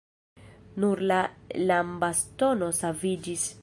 Nur 0.85 1.03
la 1.11 1.19
lambastono 1.71 2.75
saviĝis. 2.83 3.51